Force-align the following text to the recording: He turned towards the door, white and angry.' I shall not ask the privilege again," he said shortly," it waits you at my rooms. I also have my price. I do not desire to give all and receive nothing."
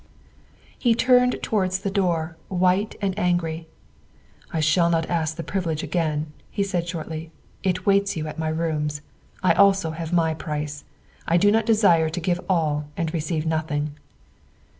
He 0.79 0.95
turned 0.95 1.35
towards 1.43 1.77
the 1.81 1.91
door, 1.91 2.35
white 2.47 2.95
and 3.03 3.13
angry.' 3.19 3.67
I 4.51 4.59
shall 4.59 4.89
not 4.89 5.07
ask 5.11 5.35
the 5.35 5.43
privilege 5.43 5.83
again," 5.83 6.31
he 6.49 6.63
said 6.63 6.87
shortly," 6.87 7.29
it 7.63 7.85
waits 7.85 8.17
you 8.17 8.25
at 8.25 8.39
my 8.39 8.47
rooms. 8.49 9.01
I 9.43 9.53
also 9.53 9.91
have 9.91 10.11
my 10.11 10.33
price. 10.33 10.85
I 11.27 11.37
do 11.37 11.51
not 11.51 11.67
desire 11.67 12.09
to 12.09 12.19
give 12.19 12.41
all 12.49 12.87
and 12.97 13.13
receive 13.13 13.45
nothing." 13.45 13.91